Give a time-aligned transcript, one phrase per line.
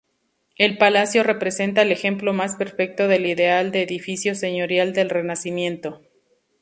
[0.57, 6.01] El palacio representa el ejemplo más perfecto del ideal de edificio señorial del Renacimiento.